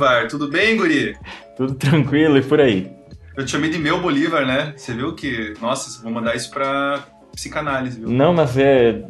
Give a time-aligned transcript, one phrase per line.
[0.00, 0.28] Bolívar.
[0.28, 1.16] Tudo bem, guri?
[1.56, 2.90] Tudo tranquilo e por aí?
[3.36, 4.72] Eu te chamei de meu Bolívar, né?
[4.74, 5.54] Você viu que...
[5.60, 8.08] Nossa, vou mandar isso pra psicanálise, viu?
[8.08, 9.04] Não, mas é...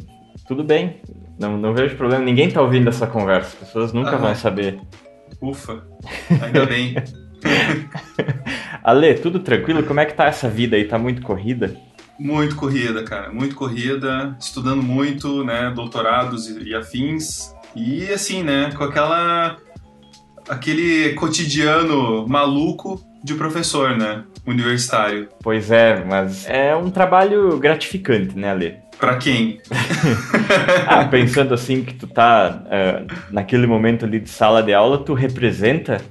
[0.47, 1.01] Tudo bem.
[1.39, 2.23] Não, não vejo problema.
[2.23, 3.57] Ninguém tá ouvindo essa conversa.
[3.61, 4.79] As pessoas nunca vão saber.
[5.41, 5.81] Ufa.
[6.43, 6.95] Ainda bem.
[8.83, 9.83] Ale, tudo tranquilo?
[9.83, 10.83] Como é que tá essa vida aí?
[10.83, 11.73] Tá muito corrida?
[12.19, 13.31] Muito corrida, cara.
[13.31, 14.35] Muito corrida.
[14.39, 15.71] Estudando muito, né?
[15.73, 17.55] Doutorados e, e afins.
[17.75, 18.71] E assim, né?
[18.75, 19.57] Com aquela...
[20.51, 24.25] Aquele cotidiano maluco de professor, né?
[24.45, 25.29] Universitário.
[25.41, 28.75] Pois é, mas é um trabalho gratificante, né, Ale?
[28.99, 29.59] Pra quem?
[30.85, 35.13] Ah, pensando assim que tu tá eh, naquele momento ali de sala de aula, tu
[35.13, 36.01] representa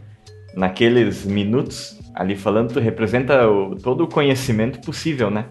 [0.55, 5.45] naqueles minutos ali falando, tu representa o- todo o conhecimento possível, né?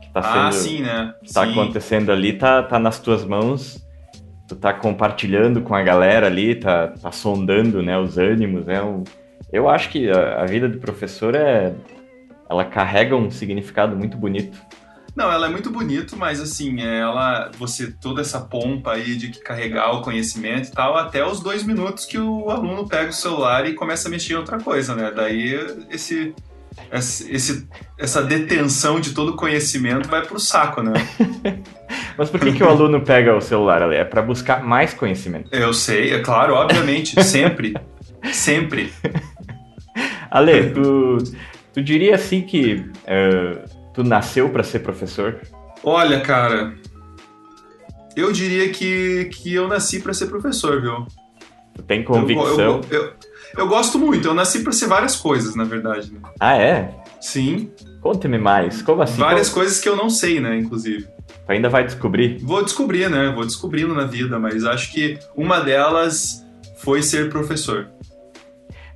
[0.00, 1.12] Que tá ah, sendo, sim, né?
[1.24, 1.50] que tá sim.
[1.50, 3.84] acontecendo ali, tá, tá nas tuas mãos,
[4.46, 9.02] tu tá compartilhando com a galera ali, tá, tá sondando, né, os ânimos, é um...
[9.52, 11.74] Eu acho que a, a vida de professor é...
[12.48, 14.56] Ela carrega um significado muito bonito.
[15.16, 19.40] Não, ela é muito bonito, mas assim, ela, você toda essa pompa aí de que
[19.40, 23.66] carregar o conhecimento e tal, até os dois minutos que o aluno pega o celular
[23.66, 25.10] e começa a mexer em outra coisa, né?
[25.10, 25.58] Daí
[25.90, 26.34] esse,
[26.92, 27.66] esse-
[27.98, 30.92] essa detenção de todo o conhecimento vai pro saco, né?
[32.18, 33.96] Mas por que, que o aluno pega o celular, Ale?
[33.96, 35.48] É para buscar mais conhecimento.
[35.54, 37.74] Eu sei, é claro, obviamente, sempre,
[38.32, 38.92] sempre.
[40.30, 41.18] Ale, tu,
[41.74, 43.58] tu diria assim que eh,
[43.94, 45.40] tu nasceu para ser professor?
[45.84, 46.74] Olha, cara,
[48.16, 51.06] eu diria que, que eu nasci pra ser professor, viu?
[51.74, 52.80] Tu tem Eu- convicção?
[52.90, 53.12] Eu, eu,
[53.58, 56.12] eu gosto muito, eu nasci pra ser várias coisas, na verdade.
[56.12, 56.20] né?
[56.40, 56.94] Ah, é?
[57.20, 58.82] Sim, Conte-me mais.
[58.82, 59.18] Como assim?
[59.18, 61.06] várias Como- coisas que eu não sei, né, inclusive.
[61.46, 62.38] Tu ainda vai descobrir?
[62.42, 63.30] Vou descobrir, né?
[63.32, 66.44] Vou descobrindo na vida, mas acho que uma delas
[66.78, 67.88] foi ser professor.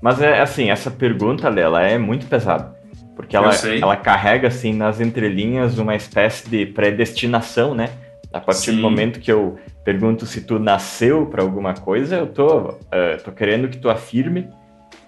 [0.03, 2.75] Mas é assim, essa pergunta, Ale, ela é muito pesada.
[3.15, 3.50] Porque ela,
[3.81, 7.91] ela carrega, assim, nas entrelinhas uma espécie de predestinação, né?
[8.33, 8.83] A partir do Sim.
[8.83, 13.69] momento que eu pergunto se tu nasceu para alguma coisa, eu tô, eh, tô querendo
[13.69, 14.49] que tu afirme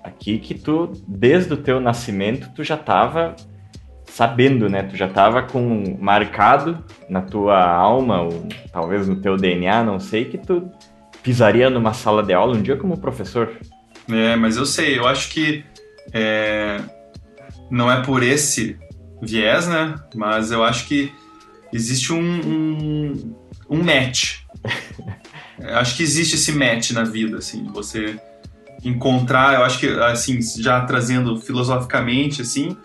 [0.02, 3.34] aqui que tu, desde o teu nascimento, tu já tava
[4.12, 4.82] sabendo, né?
[4.82, 10.26] Tu já tava com marcado na tua alma, ou talvez no teu DNA, não sei,
[10.26, 10.70] que tu
[11.22, 13.50] pisaria numa sala de aula um dia como professor.
[14.10, 15.64] É, mas eu sei, eu acho que
[16.12, 16.78] é,
[17.70, 18.76] não é por esse
[19.22, 19.94] viés, né?
[20.14, 21.10] Mas eu acho que
[21.72, 23.34] existe um, um,
[23.70, 24.40] um match.
[25.58, 28.20] Eu acho que existe esse match na vida, assim, você
[28.84, 32.76] encontrar, eu acho que, assim, já trazendo filosoficamente, assim,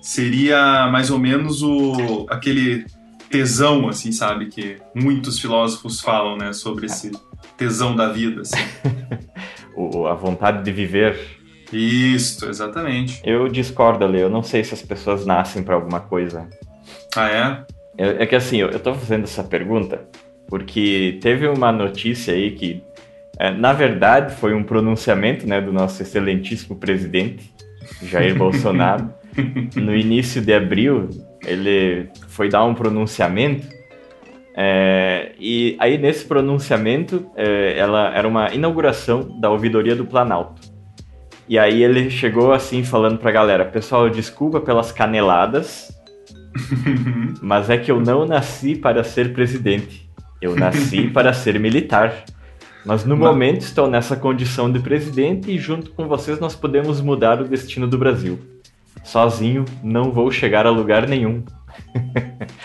[0.00, 2.86] seria mais ou menos o aquele
[3.30, 4.46] tesão, assim, sabe?
[4.46, 6.52] Que muitos filósofos falam, né?
[6.52, 7.10] Sobre esse
[7.56, 8.56] tesão da vida, assim.
[9.80, 11.16] O, a vontade de viver.
[11.72, 13.20] Isso, exatamente.
[13.24, 14.20] Eu discordo, Ale.
[14.20, 16.48] Eu não sei se as pessoas nascem para alguma coisa.
[17.14, 17.64] Ah, é?
[17.96, 20.04] É, é que assim, eu, eu tô fazendo essa pergunta
[20.48, 22.82] porque teve uma notícia aí que,
[23.38, 27.52] é, na verdade, foi um pronunciamento né, do nosso excelentíssimo presidente,
[28.02, 29.12] Jair Bolsonaro.
[29.76, 31.08] No início de abril,
[31.46, 33.66] ele foi dar um pronunciamento.
[34.56, 40.60] é, e aí, nesse pronunciamento, é, ela era uma inauguração da ouvidoria do Planalto.
[41.48, 45.88] E aí ele chegou assim falando pra galera: Pessoal, desculpa pelas caneladas,
[47.40, 50.08] mas é que eu não nasci para ser presidente.
[50.42, 52.24] Eu nasci para ser militar.
[52.84, 57.00] Mas no Mas- momento estou nessa condição de presidente e junto com vocês nós podemos
[57.00, 58.38] mudar o destino do Brasil.
[59.04, 61.44] Sozinho não vou chegar a lugar nenhum.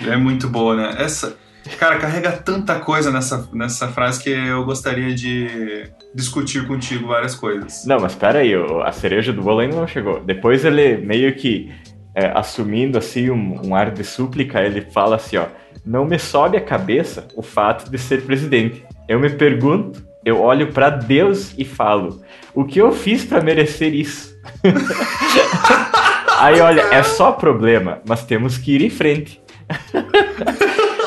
[0.06, 0.96] É muito boa, né?
[0.98, 1.38] Essa.
[1.80, 7.86] Cara, carrega tanta coisa nessa, nessa frase que eu gostaria de discutir contigo várias coisas.
[7.86, 8.54] Não, mas pera aí,
[8.84, 10.20] a cereja do bolo ainda não chegou.
[10.20, 11.72] Depois ele meio que
[12.14, 15.46] é, assumindo assim um, um ar de súplica, ele fala assim, ó,
[15.86, 18.84] não me sobe a cabeça o fato de ser presidente.
[19.08, 22.22] Eu me pergunto, eu olho pra Deus e falo,
[22.54, 24.34] o que eu fiz pra merecer isso?
[26.44, 29.42] Aí olha, é só problema, mas temos que ir em frente.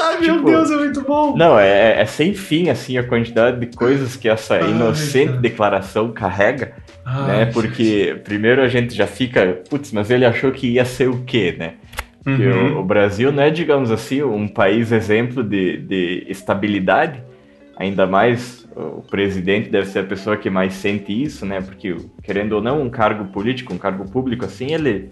[0.02, 1.36] Ai, meu Tipo, Deus, é muito bom!
[1.36, 5.40] Não, é, é sem fim assim a quantidade de coisas que essa Ai, inocente cara.
[5.40, 6.72] declaração carrega
[7.04, 7.46] Ai, né?
[7.46, 11.54] Porque primeiro a gente já fica, putz, mas ele achou que ia ser o quê,
[11.58, 11.74] né?
[12.24, 12.76] Porque Uhum.
[12.76, 17.22] o, o Brasil não é, digamos assim, um país exemplo de, de estabilidade,
[17.76, 21.60] ainda mais o presidente deve ser a pessoa que mais sente isso, né?
[21.60, 25.08] Porque, querendo ou não, um cargo político, um cargo público assim, ele.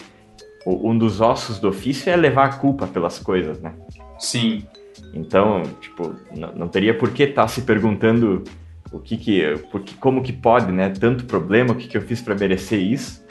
[0.67, 3.73] Um dos ossos do ofício é levar a culpa pelas coisas, né?
[4.19, 4.65] Sim.
[5.13, 6.15] Então, tipo,
[6.57, 8.43] não teria por que estar se perguntando
[8.93, 10.89] o que que, porque, como que pode, né?
[10.89, 13.25] Tanto problema, o que que eu fiz para merecer isso?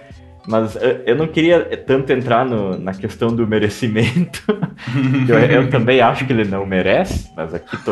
[0.45, 4.43] Mas eu não queria tanto entrar no, na questão do merecimento.
[5.27, 7.91] eu, eu, também acho que ele não merece, mas aqui tô,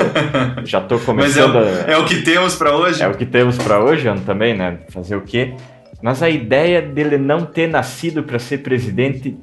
[0.66, 1.54] já tô começando.
[1.56, 3.02] Mas é, o, a, é o que temos para hoje.
[3.02, 4.80] É o que temos para hoje, também, né?
[4.90, 5.54] Fazer o quê?
[6.01, 9.38] Mas a ideia dele não ter nascido para ser presidente,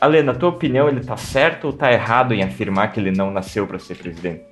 [0.00, 3.30] Ale, na tua opinião, ele tá certo ou tá errado em afirmar que ele não
[3.30, 4.42] nasceu para ser presidente?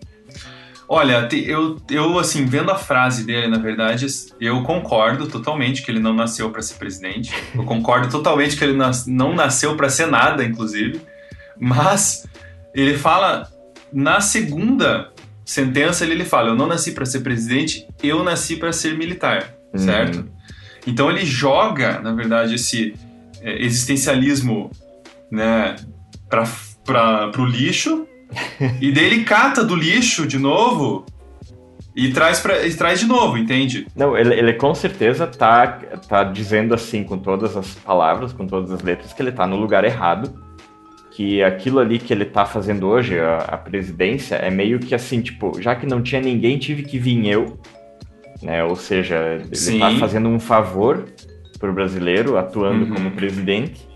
[0.89, 4.07] Olha, eu, eu, assim, vendo a frase dele, na verdade,
[4.41, 7.33] eu concordo totalmente que ele não nasceu para ser presidente.
[7.55, 11.01] Eu concordo totalmente que ele nas, não nasceu para ser nada, inclusive.
[11.57, 12.27] Mas
[12.75, 13.49] ele fala,
[13.93, 15.13] na segunda
[15.45, 19.55] sentença, ele, ele fala: Eu não nasci para ser presidente, eu nasci para ser militar,
[19.73, 19.79] uhum.
[19.79, 20.29] certo?
[20.87, 22.95] Então ele joga, na verdade, esse
[23.43, 24.71] é, existencialismo
[25.31, 25.77] né,
[26.29, 28.07] para o lixo
[28.81, 31.05] e daí ele cata do lixo de novo
[31.95, 33.87] e traz, pra, e traz de novo, entende?
[33.97, 35.67] Não, ele, ele com certeza tá,
[36.09, 39.57] tá dizendo assim, com todas as palavras, com todas as letras, que ele tá no
[39.57, 40.33] lugar errado.
[41.11, 45.21] Que aquilo ali que ele tá fazendo hoje, a, a presidência, é meio que assim,
[45.21, 47.59] tipo, já que não tinha ninguém, tive que vir eu.
[48.43, 48.65] Né?
[48.65, 49.79] Ou seja, ele tá Sim.
[49.79, 51.05] tá fazendo um favor
[51.59, 52.95] pro brasileiro, atuando uhum.
[52.95, 53.87] como presidente,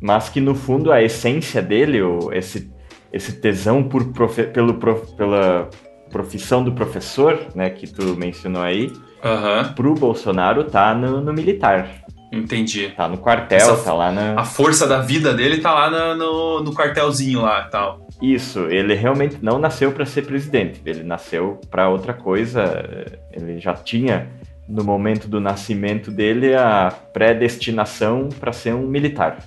[0.00, 2.00] mas que no fundo a essência dele,
[2.32, 2.70] esse
[3.10, 5.70] esse tesão por profe pelo prof pela
[6.10, 9.72] profissão do professor, né, que tu mencionou aí, uhum.
[9.74, 11.88] pro Bolsonaro tá no, no, militar.
[12.32, 12.90] Entendi.
[12.90, 14.40] Tá no quartel, Essa, tá lá na...
[14.40, 18.06] A força da vida dele tá lá no, no, no quartelzinho lá e tal.
[18.20, 22.84] Isso, ele realmente não nasceu para ser presidente, ele nasceu para outra coisa,
[23.32, 24.28] ele já tinha
[24.68, 29.38] no momento do nascimento dele a predestinação para ser um militar.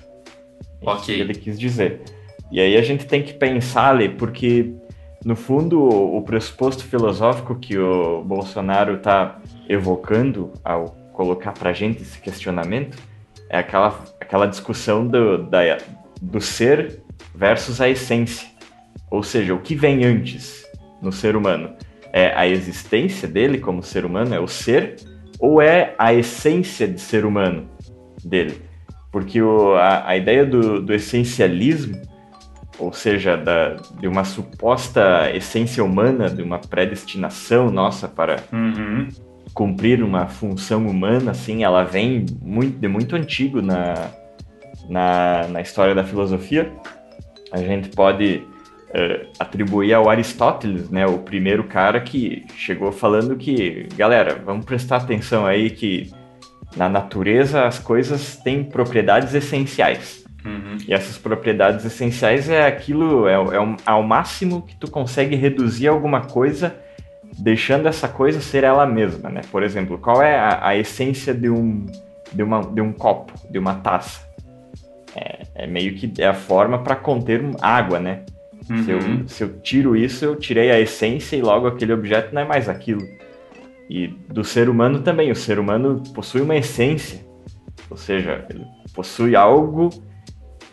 [0.80, 0.96] Ok.
[0.96, 2.02] Isso que ele quis dizer.
[2.50, 4.74] E aí a gente tem que pensar ali, porque
[5.24, 9.38] no fundo o pressuposto filosófico que o Bolsonaro está
[9.68, 12.98] evocando ao colocar para a gente esse questionamento
[13.48, 15.78] é aquela, aquela discussão do, da,
[16.20, 17.00] do ser
[17.32, 18.48] versus a essência.
[19.08, 20.66] Ou seja, o que vem antes
[21.00, 21.74] no ser humano?
[22.12, 24.34] É a existência dele como ser humano?
[24.34, 24.96] É o ser?
[25.38, 27.68] Ou é a essência de ser humano
[28.24, 28.60] dele?
[29.12, 32.02] Porque o, a, a ideia do, do essencialismo
[32.78, 39.08] ou seja, da, de uma suposta essência humana, de uma predestinação nossa para uhum.
[39.54, 44.10] Cumprir uma função humana, assim, ela vem muito, de muito antigo na,
[44.88, 46.72] na, na história da filosofia.
[47.52, 48.42] A gente pode
[48.90, 54.96] uh, atribuir ao Aristóteles, né, o primeiro cara que chegou falando que, galera, vamos prestar
[54.96, 56.10] atenção aí que
[56.76, 60.24] na natureza as coisas têm propriedades essenciais.
[60.44, 60.76] Uhum.
[60.88, 66.22] E essas propriedades essenciais é aquilo, é, é ao máximo que tu consegue reduzir alguma
[66.22, 66.74] coisa,
[67.38, 69.40] deixando essa coisa ser ela mesma, né?
[69.50, 71.86] Por exemplo, qual é a, a essência de um,
[72.32, 74.26] de, uma, de um copo, de uma taça?
[75.14, 78.24] É, é meio que é a forma para conter água, né?
[78.70, 78.84] Uhum.
[78.84, 79.28] Se, eu, uhum.
[79.28, 82.68] se eu tiro isso, eu tirei a essência e logo aquele objeto não é mais
[82.68, 83.02] aquilo.
[83.90, 87.20] E do ser humano também, o ser humano possui uma essência,
[87.90, 88.64] ou seja, ele
[88.94, 89.90] possui algo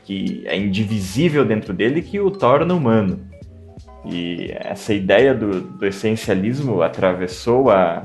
[0.06, 3.29] que é indivisível dentro dele que o torna humano.
[4.06, 8.04] E essa ideia do, do essencialismo atravessou a,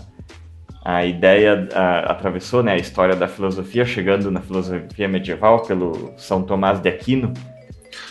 [0.85, 6.43] a ideia, a, atravessou né, a história da filosofia, chegando na filosofia medieval pelo São
[6.43, 7.33] Tomás de Aquino.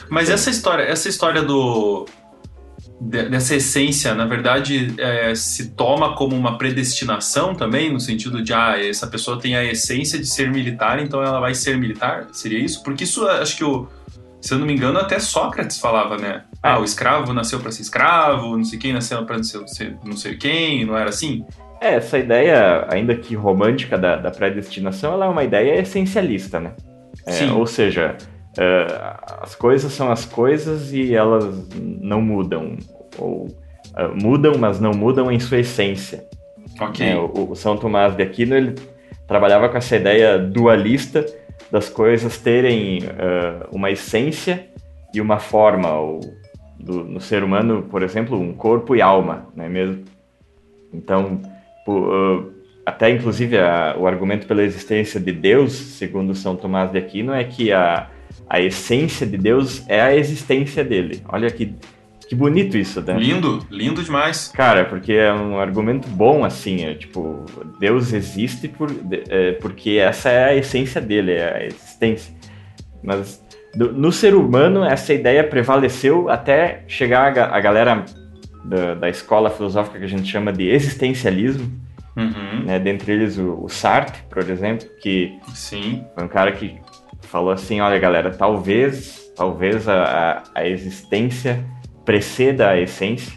[0.10, 2.06] Mas essa história, essa história do,
[3.00, 8.76] dessa essência, na verdade, é, se toma como uma predestinação também, no sentido de, ah,
[8.80, 12.28] essa pessoa tem a essência de ser militar, então ela vai ser militar?
[12.32, 12.82] Seria isso?
[12.82, 13.88] Porque isso, acho que o,
[14.44, 16.44] se eu não me engano, até Sócrates falava, né?
[16.62, 20.36] Ah, o escravo nasceu para ser escravo, não sei quem nasceu para ser não sei
[20.36, 21.46] quem, não era assim?
[21.80, 26.74] É, essa ideia, ainda que romântica da, da predestinação, ela é uma ideia essencialista, né?
[27.26, 27.52] É, Sim.
[27.52, 28.18] Ou seja,
[28.58, 32.76] uh, as coisas são as coisas e elas não mudam.
[33.18, 36.26] Ou uh, mudam, mas não mudam em sua essência.
[36.82, 37.08] Ok.
[37.08, 38.76] É, o, o, São Tomás de Aquino ele
[39.26, 41.26] trabalhava com essa ideia dualista
[41.72, 44.68] das coisas terem uh, uma essência
[45.14, 45.94] e uma forma.
[45.94, 46.20] Ou,
[46.80, 50.04] do, no ser humano, por exemplo, um corpo e alma, não é mesmo?
[50.94, 51.42] Então,
[52.86, 57.44] até inclusive a, o argumento pela existência de Deus, segundo São Tomás de Aquino, é
[57.44, 58.10] que a,
[58.50, 61.24] a essência de Deus é a existência dele.
[61.30, 61.74] Olha que,
[62.28, 63.18] que bonito isso, né?
[63.18, 64.52] Lindo, lindo demais.
[64.54, 67.46] Cara, porque é um argumento bom, assim, é, tipo,
[67.80, 68.90] Deus existe por,
[69.30, 72.34] é, porque essa é a essência dele, é a existência.
[73.04, 73.44] Mas
[73.76, 78.06] do, no ser humano, essa ideia prevaleceu até chegar a, a galera
[78.64, 81.84] da, da escola filosófica que a gente chama de existencialismo,
[82.16, 82.66] Uhum.
[82.66, 82.78] né?
[82.78, 86.06] Dentre eles o, o Sartre, por exemplo, que Sim.
[86.14, 86.80] foi um cara que
[87.22, 91.66] falou assim, olha galera, talvez, talvez a, a, a existência
[92.06, 93.34] preceda a essência.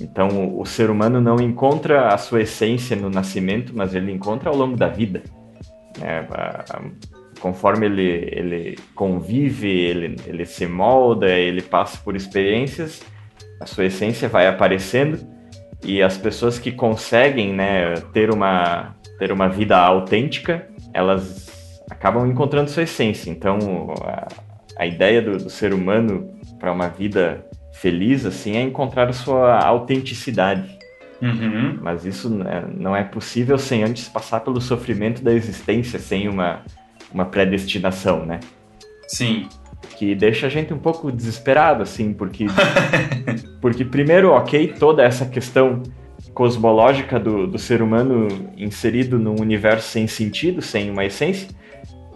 [0.00, 4.56] Então o, ser humano não encontra a sua essência no nascimento, mas ele encontra ao
[4.56, 5.22] longo da vida.
[5.98, 6.26] né?
[6.30, 6.82] A- a-
[7.40, 13.02] conforme ele, ele convive, ele, ele se molda, ele passa por experiências,
[13.60, 15.18] a sua essência vai aparecendo
[15.84, 22.70] e as pessoas que conseguem né, ter, uma, ter uma vida autêntica, elas acabam encontrando
[22.70, 23.30] sua essência.
[23.30, 23.58] Então,
[24.02, 24.26] a,
[24.78, 27.44] a ideia do, do ser humano para uma vida
[27.74, 30.78] feliz assim é encontrar a sua autenticidade.
[31.20, 31.78] Uhum.
[31.80, 36.62] Mas isso né, não é possível sem antes passar pelo sofrimento da existência, sem uma,
[37.12, 38.40] uma predestinação, né?
[39.06, 39.48] Sim.
[39.96, 42.46] que deixa a gente um pouco desesperado, assim, porque,
[43.60, 45.82] porque primeiro, ok, toda essa questão
[46.32, 51.48] cosmológica do, do ser humano inserido num universo sem sentido, sem uma essência,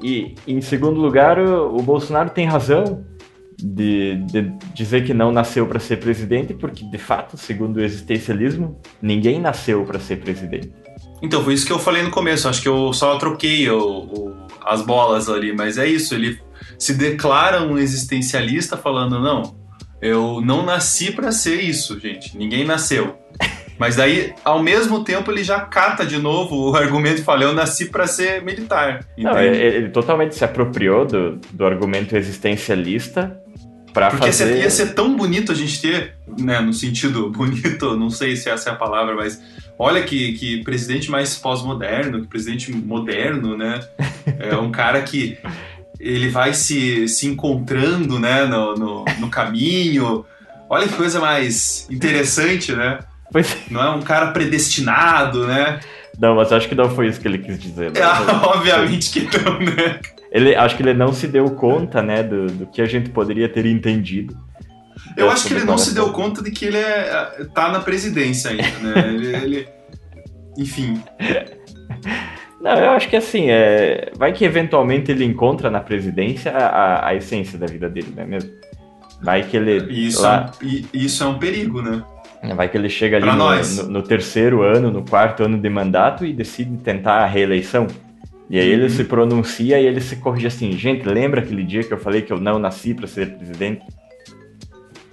[0.02, 3.04] e em segundo lugar, o, o Bolsonaro tem razão
[3.58, 8.80] de, de dizer que não nasceu para ser presidente, porque de fato, segundo o existencialismo,
[9.02, 10.72] ninguém nasceu para ser presidente.
[11.20, 12.48] Então, foi isso que eu falei no começo.
[12.48, 16.14] Acho que eu só troquei o, o- as bolas ali, mas é isso.
[16.14, 16.38] Ele
[16.78, 19.56] se declara um existencialista falando: não,
[20.00, 22.36] eu não nasci pra ser isso, gente.
[22.38, 23.16] Ninguém nasceu.
[23.78, 27.52] Mas daí, ao mesmo tempo, ele já cata de novo o argumento e fala: eu
[27.52, 29.04] nasci pra ser militar.
[29.16, 29.46] Não, entende?
[29.46, 33.40] ele, ele totalmente se apropriou do, do argumento existencialista
[33.92, 34.54] para Porque ia fazer...
[34.54, 38.50] ser, ia ser tão bonito a gente ter, né, no sentido bonito, não sei se
[38.50, 39.40] essa é a palavra, mas
[39.78, 43.80] olha que, que presidente mais pós-moderno, que presidente moderno, né?
[44.38, 45.36] É um cara que
[45.98, 50.24] ele vai se, se encontrando, né, no, no, no caminho.
[50.70, 52.98] Olha que coisa mais interessante, né?
[53.32, 55.80] Pois Não é um cara predestinado, né?
[56.18, 57.92] Não, mas acho que não foi isso que ele quis dizer.
[57.92, 58.00] né?
[58.00, 58.06] É,
[58.46, 60.00] obviamente que não, né?
[60.32, 63.48] Ele, acho que ele não se deu conta, né, do, do que a gente poderia
[63.48, 64.36] ter entendido.
[65.16, 67.80] Eu dessa acho que ele não se deu conta de que ele é, tá na
[67.80, 69.08] presidência ainda, né?
[69.08, 69.68] Ele, ele-
[70.56, 71.00] enfim,
[72.60, 74.10] Não, eu acho que assim, é...
[74.16, 78.26] vai que eventualmente ele encontra na presidência a, a- essência da vida dele, não é
[78.26, 78.50] mesmo?
[79.22, 82.02] Vai que ele isso, lá, é, um- e- isso é um perigo, né?
[82.54, 86.24] Vai que ele chega ali no, no- no terceiro ano, no quarto ano de mandato
[86.24, 87.86] e decide tentar a reeleição.
[88.50, 88.88] E aí ele Uhum.
[88.88, 92.32] se pronuncia e ele se corrige assim, gente, lembra aquele dia que eu falei que
[92.32, 93.82] eu não nasci para ser presidente?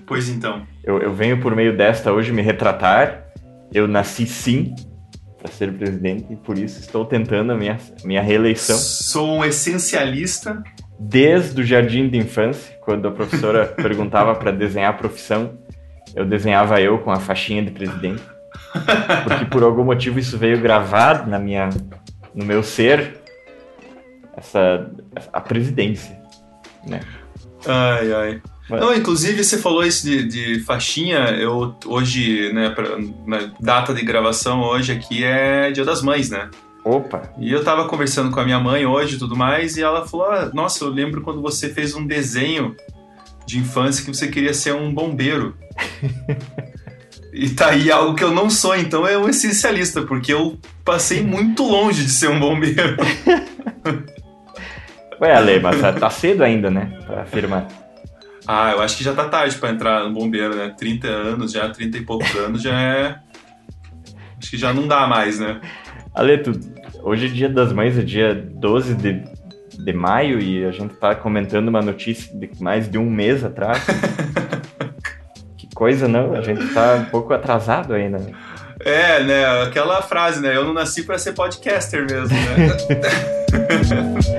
[0.05, 0.62] Pois então.
[0.84, 3.25] Eu, eu venho por meio desta hoje me retratar.
[3.74, 4.74] Eu nasci sim
[5.41, 10.63] para ser presidente e por isso estou tentando a minha, minha reeleição Sou um essencialista.
[11.00, 15.58] desde o jardim de infância, quando a professora perguntava para desenhar a profissão,
[16.14, 18.22] eu desenhava eu com a faixinha de presidente,
[19.24, 21.70] porque por algum motivo isso veio gravado na minha,
[22.34, 23.18] no meu ser,
[24.36, 24.90] essa
[25.32, 26.20] a presidência,
[26.86, 27.00] né?
[27.66, 28.42] Ai, ai.
[28.70, 31.18] Mas- Não, inclusive você falou isso de, de faixinha.
[31.40, 36.50] Eu hoje, né, pra, na data de gravação hoje aqui é Dia das Mães, né?
[36.84, 40.06] Opa, E eu tava conversando com a minha mãe hoje e tudo mais, e ela
[40.08, 42.76] falou: ah, Nossa, eu lembro quando você fez um desenho
[43.46, 45.56] de infância que você queria ser um bombeiro.
[47.34, 51.22] e tá aí algo que eu não sou, então é um essencialista, porque eu passei
[51.22, 52.98] muito longe de ser um bombeiro.
[55.22, 57.67] ué Ale, mas tá cedo ainda, né, para afirmar.
[58.48, 60.74] Ah, eu acho que já tá tarde pra entrar no bombeiro, né?
[60.77, 63.20] 30 anos, já 30 e poucos anos já é.
[64.38, 65.60] Acho que já não dá mais, né?
[66.13, 66.51] Ale, tu,
[67.01, 69.24] hoje é dia das mães, é dia 12 de,
[69.84, 73.84] de maio e a gente tá comentando uma notícia de mais de um mês atrás.
[75.75, 76.34] coisa, não?
[76.34, 78.20] A gente tá um pouco atrasado ainda.
[78.79, 79.63] É, né?
[79.63, 80.55] Aquela frase, né?
[80.55, 82.67] Eu não nasci pra ser podcaster mesmo, né?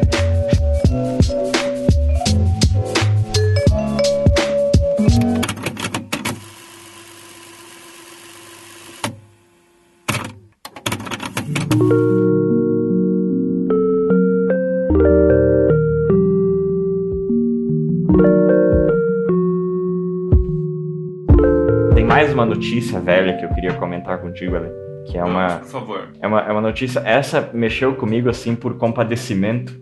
[22.06, 24.68] mais uma notícia velha que eu queria comentar contigo, Ale,
[25.06, 26.08] que é uma, Por favor.
[26.20, 27.00] é uma, é uma notícia.
[27.00, 29.75] Essa mexeu comigo assim por compadecimento.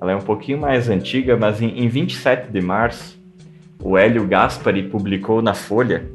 [0.00, 3.18] Ela é um pouquinho mais antiga, mas em, em 27 de março,
[3.82, 6.10] o Hélio Gaspari publicou na Folha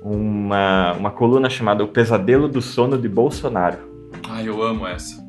[0.00, 3.78] uma, uma coluna chamada O Pesadelo do Sono de Bolsonaro.
[4.28, 5.22] Ai, eu amo essa.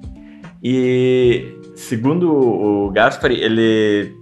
[0.64, 4.16] E segundo o Gaspari, ele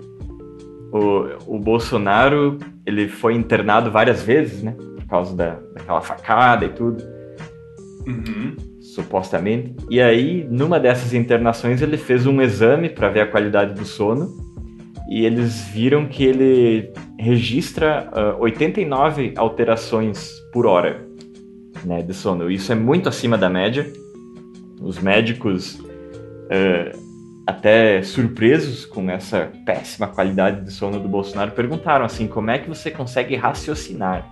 [0.92, 4.76] o, o Bolsonaro ele foi internado várias vezes, né?
[5.04, 7.04] Por causa da, daquela facada e tudo.
[8.06, 8.56] Uhum.
[8.82, 9.76] supostamente.
[9.90, 14.30] E aí, numa dessas internações, ele fez um exame para ver a qualidade do sono
[15.10, 21.08] e eles viram que ele registra uh, 89 alterações por hora
[21.86, 22.50] né, de sono.
[22.50, 23.86] Isso é muito acima da média.
[24.82, 27.00] Os médicos, uh,
[27.48, 32.70] até surpresos com essa péssima qualidade de sono do Bolsonaro, perguntaram assim: como é que
[32.70, 34.30] você consegue raciocinar?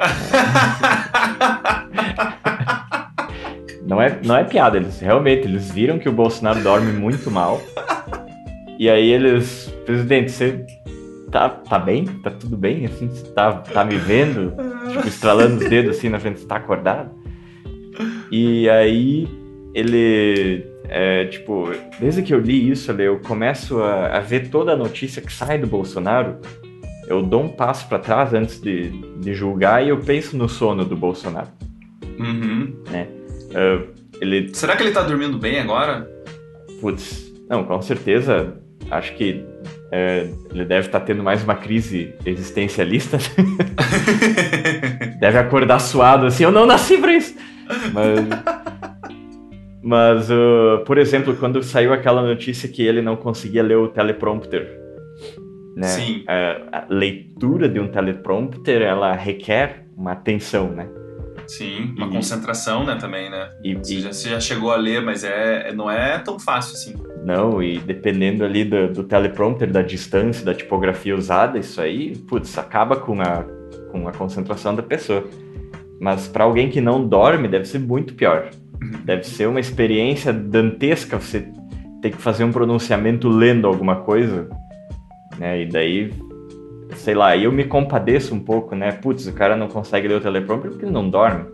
[3.86, 7.60] não é, não é piada, eles realmente eles viram que o Bolsonaro dorme muito mal.
[8.78, 10.64] E aí eles, presidente, você
[11.30, 12.06] tá, tá bem?
[12.06, 12.86] Tá tudo bem?
[12.86, 14.54] Assim, você tá, tá me vendo?
[14.90, 17.10] Tipo, estralando os dedos assim na frente, você tá acordado?
[18.30, 19.28] E aí
[19.74, 24.76] ele, é, tipo, desde que eu li isso, eu começo a, a, ver toda a
[24.76, 26.38] notícia que sai do Bolsonaro,
[27.10, 28.88] eu dou um passo para trás antes de,
[29.18, 31.48] de julgar e eu penso no sono do Bolsonaro.
[32.20, 32.72] Uhum.
[32.88, 33.08] Né?
[33.50, 33.88] Uh,
[34.20, 34.54] ele...
[34.54, 36.08] Será que ele tá dormindo bem agora?
[36.80, 38.54] Putz, não, com certeza.
[38.88, 39.44] Acho que
[39.90, 43.18] é, ele deve estar tá tendo mais uma crise existencialista.
[45.18, 47.34] deve acordar suado assim, eu não nasci pra isso.
[47.92, 48.20] Mas,
[49.82, 54.89] mas uh, por exemplo, quando saiu aquela notícia que ele não conseguia ler o teleprompter,
[55.76, 55.88] né?
[55.88, 56.24] Sim.
[56.26, 60.88] A, a leitura de um teleprompter, ela requer uma atenção, né?
[61.46, 63.50] Sim, uma e, concentração, né, também, né?
[63.64, 66.74] E, você, e, já, você, já, chegou a ler, mas é, não é tão fácil
[66.74, 66.94] assim.
[67.24, 72.56] Não, e dependendo ali do, do teleprompter, da distância, da tipografia usada, isso aí, putz,
[72.56, 73.44] acaba com a,
[73.90, 75.24] com a concentração da pessoa.
[76.00, 78.50] Mas para alguém que não dorme, deve ser muito pior.
[78.80, 79.00] Uhum.
[79.04, 81.46] Deve ser uma experiência dantesca você
[82.00, 84.48] ter que fazer um pronunciamento lendo alguma coisa,
[85.40, 85.62] né?
[85.62, 86.12] E daí
[86.96, 88.92] sei lá, eu me compadeço um pouco, né?
[88.92, 91.46] Putz, o cara não consegue ler o teleprompter porque ele não dorme.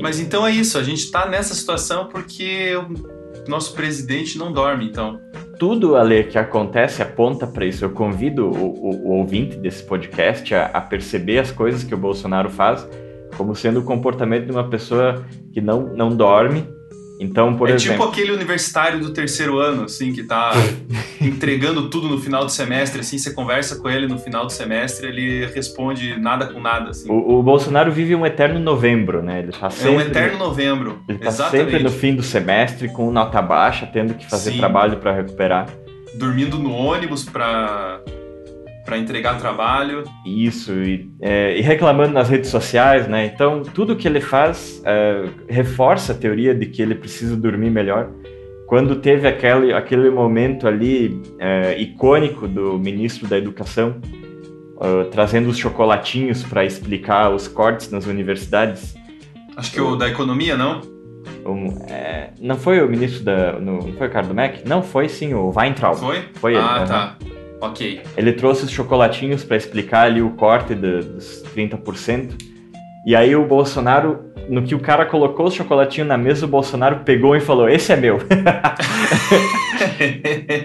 [0.00, 4.86] Mas então é isso, a gente tá nessa situação porque o nosso presidente não dorme,
[4.86, 5.20] então.
[5.58, 7.84] Tudo, Ale, que acontece aponta para isso.
[7.84, 11.98] Eu convido o, o, o, ouvinte desse podcast a, a perceber as coisas que o
[11.98, 12.86] Bolsonaro faz
[13.36, 16.66] como sendo o comportamento de uma pessoa que não, não dorme
[17.18, 17.92] então, por é exemplo.
[17.92, 20.52] É tipo aquele universitário do terceiro ano, assim, que tá
[21.20, 25.08] entregando tudo no final do semestre, assim, você conversa com ele no final do semestre,
[25.08, 27.10] ele responde nada com nada, assim.
[27.10, 29.40] O, o Bolsonaro vive um eterno novembro, né?
[29.40, 31.00] Ele tá sempre, é um eterno novembro.
[31.08, 31.70] Ele tá Exatamente.
[31.70, 34.58] sempre no fim do semestre, com nota baixa, tendo que fazer Sim.
[34.58, 35.68] trabalho para recuperar.
[36.14, 38.00] Dormindo no ônibus para
[38.86, 40.04] para entregar trabalho.
[40.24, 43.26] Isso, e, é, e, reclamando nas redes sociais, né?
[43.26, 48.08] Então, tudo que ele faz é, reforça a teoria de que ele precisa dormir melhor.
[48.66, 54.00] Quando teve aquele, aquele momento ali é, icônico do ministro da Educação,
[54.76, 58.96] uh, trazendo os chocolatinhos para explicar os cortes nas universidades.
[59.56, 60.80] Acho que o da economia, não?
[61.44, 63.52] Um, é, não foi o ministro da.
[63.52, 64.68] No, não foi o cara do MEC?
[64.68, 65.96] Não, foi sim, o Weintraub.
[65.96, 66.22] Foi?
[66.34, 66.62] Foi ele.
[66.62, 67.16] Ah, tá.
[67.60, 68.02] Ok.
[68.16, 72.34] Ele trouxe os chocolatinhos para explicar ali o corte dos 30%.
[73.06, 77.04] E aí o Bolsonaro, no que o cara colocou o chocolatinho na mesa, o Bolsonaro
[77.04, 78.18] pegou e falou: Esse é meu.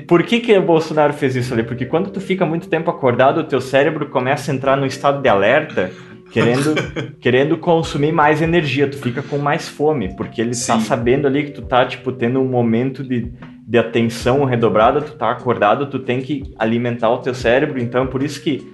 [0.08, 1.62] Por que, que o Bolsonaro fez isso ali?
[1.64, 5.22] Porque quando tu fica muito tempo acordado, o teu cérebro começa a entrar no estado
[5.22, 5.92] de alerta,
[6.32, 6.74] querendo,
[7.22, 8.88] querendo consumir mais energia.
[8.88, 10.74] Tu fica com mais fome, porque ele Sim.
[10.74, 13.32] tá sabendo ali que tu tá, tipo, tendo um momento de
[13.72, 18.22] de atenção redobrada, tu tá acordado, tu tem que alimentar o teu cérebro, então por
[18.22, 18.68] isso que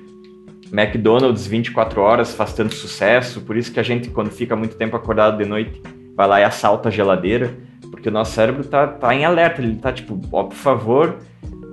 [0.74, 4.96] McDonald's 24 horas faz tanto sucesso, por isso que a gente quando fica muito tempo
[4.96, 5.80] acordado de noite,
[6.16, 7.56] vai lá e assalta a geladeira,
[7.92, 11.18] porque o nosso cérebro tá, tá em alerta, ele tá tipo, ó, por favor,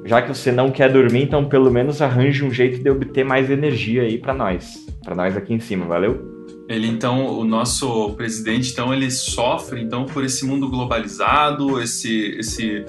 [0.05, 3.49] já que você não quer dormir, então pelo menos arranje um jeito de obter mais
[3.49, 6.45] energia aí para nós, para nós aqui em cima, valeu?
[6.69, 12.85] Ele então, o nosso presidente, então ele sofre então por esse mundo globalizado, esse esse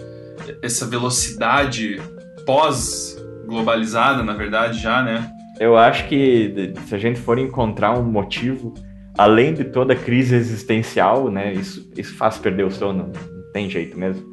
[0.62, 2.02] essa velocidade
[2.46, 5.30] pós-globalizada, na verdade, já, né?
[5.60, 8.74] Eu acho que se a gente for encontrar um motivo,
[9.18, 13.98] além de toda crise existencial, né, isso, isso faz perder o sono, não tem jeito
[13.98, 14.26] mesmo.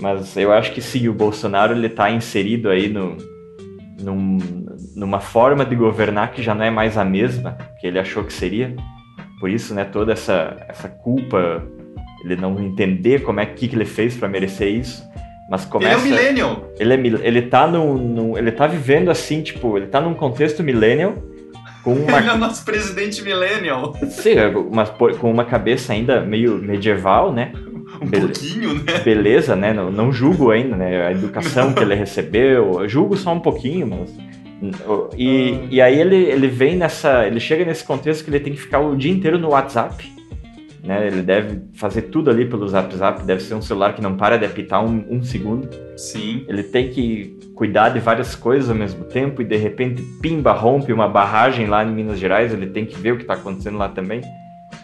[0.00, 3.18] Mas eu acho que sim, o Bolsonaro ele está inserido aí no,
[4.00, 4.38] num,
[4.96, 8.32] numa forma de governar que já não é mais a mesma que ele achou que
[8.32, 8.74] seria.
[9.38, 11.62] Por isso, né, toda essa, essa culpa,
[12.24, 15.08] ele não entender como é que, que ele fez para merecer isso.
[15.50, 16.72] Mas começa, ele é um millennial.
[16.78, 20.62] Ele, é, ele, tá no, no, ele tá vivendo assim, tipo, ele tá num contexto
[20.62, 21.14] millennial.
[21.82, 22.18] Com uma...
[22.18, 23.94] Ele é o nosso presidente millennial.
[24.08, 24.34] Sim,
[24.70, 27.52] mas com uma cabeça ainda meio medieval, né?
[28.00, 28.98] Um Be pouquinho, né?
[29.04, 29.72] Beleza, né?
[29.72, 31.08] Não, não julgo ainda, né?
[31.08, 31.74] A educação não.
[31.74, 32.88] que ele recebeu.
[32.88, 34.16] julgo só um pouquinho, mas.
[35.16, 35.66] E, ah.
[35.68, 37.26] e aí ele, ele vem nessa.
[37.26, 40.19] Ele chega nesse contexto que ele tem que ficar o dia inteiro no WhatsApp
[40.82, 41.06] né?
[41.06, 44.38] Ele deve fazer tudo ali pelo Zap Zap, deve ser um celular que não para
[44.38, 45.68] de apitar um, um segundo.
[45.96, 46.44] Sim.
[46.48, 50.92] Ele tem que cuidar de várias coisas ao mesmo tempo e de repente pimba, rompe
[50.92, 53.88] uma barragem lá em Minas Gerais, ele tem que ver o que está acontecendo lá
[53.88, 54.22] também.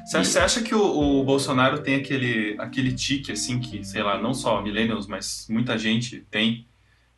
[0.04, 0.82] Você acha, você acha que o,
[1.20, 5.76] o, Bolsonaro tem aquele, aquele tique, assim, que, sei lá, não só millennials, mas muita
[5.76, 6.66] gente tem,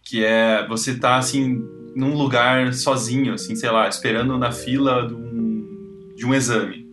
[0.02, 1.62] que é você tá, assim,
[1.94, 6.87] num lugar sozinho, assim, sei lá, esperando na fila de um, de um exame.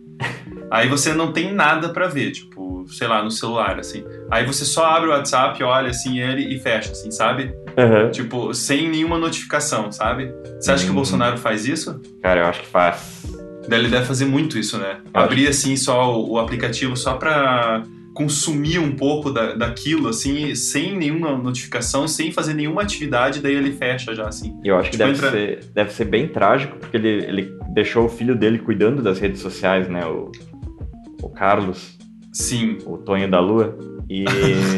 [0.70, 4.04] Aí você não tem nada para ver, tipo, sei lá, no celular, assim.
[4.30, 7.52] Aí você só abre o WhatsApp, olha assim ele e fecha, assim, sabe?
[7.76, 8.10] Uhum.
[8.10, 10.32] Tipo, sem nenhuma notificação, sabe?
[10.60, 10.96] Você acha que o Hum.
[10.96, 12.00] Bolsonaro faz isso?
[12.22, 13.22] Cara, eu acho que faz.
[13.68, 14.98] Daí Ele deve fazer muito isso, né?
[15.12, 15.24] Eu acho.
[15.24, 17.82] Abrir assim só o, o aplicativo só pra
[18.14, 23.72] consumir um pouco da, daquilo, assim, sem nenhuma notificação, sem fazer nenhuma atividade, daí ele
[23.72, 24.58] fecha já, assim.
[24.64, 27.52] E eu acho que Tipo, deve, entra- ser, deve ser bem trágico, porque ele, ele
[27.74, 30.06] deixou o filho dele cuidando das redes sociais, né?
[30.06, 30.32] O,
[31.26, 31.98] o Carlos,
[32.32, 32.78] Sim.
[32.86, 33.76] o Tonho da Lua.
[34.08, 34.24] E,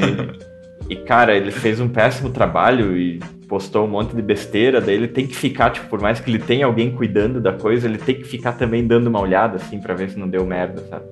[0.89, 4.81] e, cara, ele fez um péssimo trabalho e postou um monte de besteira.
[4.81, 7.87] Daí ele tem que ficar, tipo, por mais que ele tenha alguém cuidando da coisa,
[7.87, 10.83] ele tem que ficar também dando uma olhada, assim, pra ver se não deu merda,
[10.89, 11.05] sabe?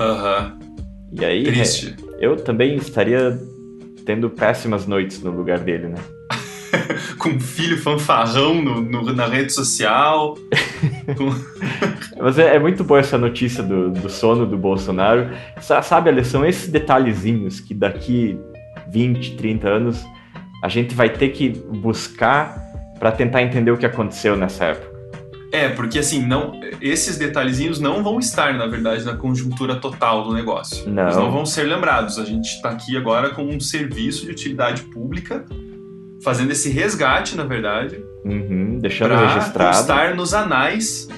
[0.00, 0.58] Aham.
[1.12, 1.96] E aí, Triste.
[2.20, 3.38] eu também estaria
[4.04, 5.96] tendo péssimas noites no lugar dele, né?
[7.18, 10.36] Com um filho fanfarrão no, no- na rede social.
[11.16, 15.30] Com- Mas é, é muito boa essa notícia do, do sono do Bolsonaro.
[15.60, 18.38] Sa- Sabe, Ale, são esses detalhezinhos que daqui
[18.90, 20.04] 20, 30 anos
[20.62, 22.56] a gente vai ter que buscar
[22.98, 24.98] pra tentar entender o que aconteceu nessa época.
[25.52, 30.34] É, porque assim, não, esses detalhezinhos não vão estar, na verdade, na conjuntura total do
[30.34, 30.86] negócio.
[30.90, 31.04] Não.
[31.04, 32.18] Eles não vão ser lembrados.
[32.18, 35.46] A gente está aqui agora com um serviço de utilidade pública,
[36.22, 39.76] fazendo esse resgate, na verdade, Uhum, deixando para registrado.
[39.78, 41.08] constar nos anais,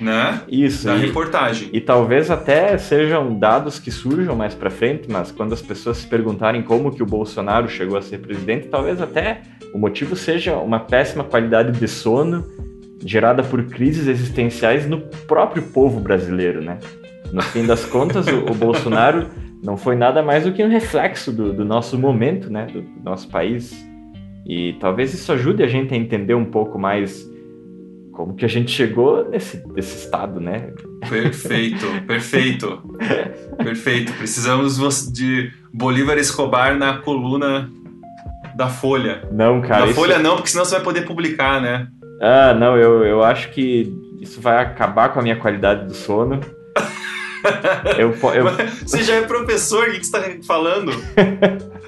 [0.00, 0.86] né, Isso.
[0.86, 1.68] da E, reportagem.
[1.72, 6.06] e talvez até sejam dados que surjam mais pra frente, mas quando as pessoas se
[6.06, 9.42] perguntarem como que o Bolsonaro chegou a ser presidente, talvez até
[9.74, 12.44] o motivo seja uma péssima qualidade de sono
[13.04, 16.78] gerada por crises existenciais no próprio povo brasileiro, né?
[17.32, 19.26] No fim das contas, o, o Bolsonaro
[19.62, 22.66] não foi nada mais do que um reflexo do, do nosso momento, né?
[22.66, 23.72] Do, do nosso país.
[24.46, 27.29] E talvez isso ajude a gente a entender um pouco mais
[28.12, 30.72] como que a gente chegou nesse, nesse estado, né?
[31.08, 32.82] Perfeito, perfeito.
[33.56, 34.12] Perfeito.
[34.14, 37.70] Precisamos de Bolívar Escobar na coluna
[38.56, 39.22] da Folha.
[39.32, 39.82] Não, cara.
[39.82, 41.86] da isso- Folha não, porque senão você vai poder publicar, né?
[42.20, 46.40] Ah, não, eu, eu acho que isso vai acabar com a minha qualidade do sono.
[47.96, 48.44] Eu, eu,
[48.86, 50.92] Você já é professor, o que que você está falando?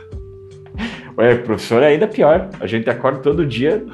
[1.18, 2.48] Ué, professor é ainda pior.
[2.58, 3.84] A gente acorda todo dia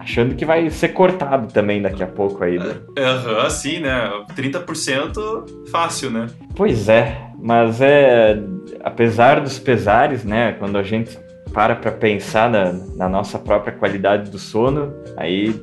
[0.00, 2.58] achando que vai ser cortado também daqui a pouco aí.
[2.58, 2.74] né?
[2.98, 4.10] Aham, sim, né?
[4.34, 6.26] 30% fácil, né?
[6.56, 8.42] Pois é, mas é.
[8.82, 10.52] Apesar dos pesares, né?
[10.58, 11.18] Quando a gente
[11.52, 15.54] para pra pensar na, na nossa própria qualidade do sono, aí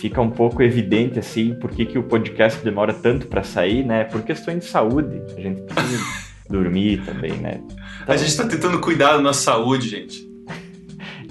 [0.00, 4.04] fica um pouco evidente, assim, por que, que o podcast demora tanto pra sair, né?
[4.04, 5.22] Por questões de saúde.
[5.36, 6.02] A gente precisa
[6.50, 7.60] dormir também, né?
[8.02, 10.25] Então, A gente está tentando cuidar da nossa saúde, gente.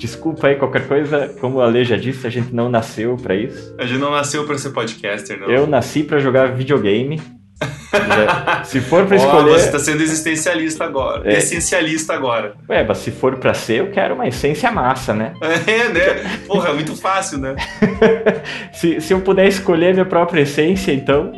[0.05, 3.75] Desculpa aí qualquer coisa, como a Lê já disse, a gente não nasceu pra isso.
[3.79, 5.49] A gente não nasceu para ser podcaster, não.
[5.49, 7.19] Eu nasci pra jogar videogame.
[8.65, 9.53] Se for pra escolher.
[9.53, 11.27] você está sendo existencialista agora.
[11.27, 11.37] É.
[11.37, 12.53] Essencialista agora.
[12.69, 15.33] Ué, mas se for pra ser, eu quero uma essência massa, né?
[15.65, 16.39] É, né?
[16.45, 17.55] Porra, é muito fácil, né?
[18.73, 21.31] Se, se eu puder escolher minha própria essência, então,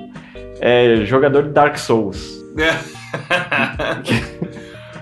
[0.59, 2.43] é jogador de Dark Souls.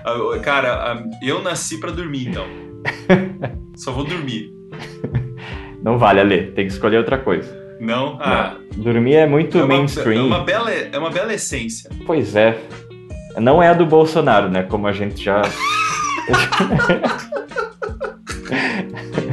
[0.04, 2.46] Ah, Cara, ah, eu nasci pra dormir, então.
[3.76, 4.52] Só vou dormir.
[5.82, 7.66] Não vale, Ale, tem que escolher outra coisa.
[7.80, 8.18] Não?
[8.20, 10.24] Ah, Dormir é muito é, uma, mainstream.
[10.24, 11.90] é, uma bela, é uma bela essência.
[12.06, 12.58] Pois é.
[13.38, 14.62] Não é a do Bolsonaro, né?
[14.62, 15.42] Como a gente já.